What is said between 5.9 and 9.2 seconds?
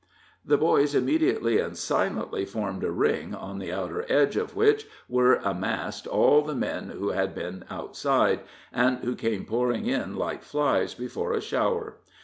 all the men who had been outside, and who